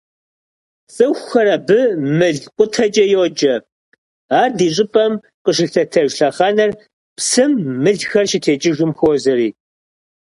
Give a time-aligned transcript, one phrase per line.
[0.93, 1.79] ЦӀыхухэр абы
[2.17, 3.53] «мылкъутэкӀэ» йоджэ,
[4.41, 6.71] ар ди щӀыпӀэм къыщылъэтэж лъэхъэнэр
[7.15, 7.51] псым
[7.83, 9.49] мылхэр щытекӀыжым хуозэри.